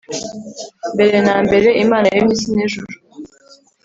[0.93, 2.93] mbere na mbere Imana yaremye isi nijuru